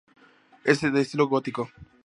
[0.63, 1.69] Es de estilo gótico.